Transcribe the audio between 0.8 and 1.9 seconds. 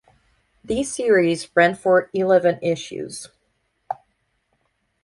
series ran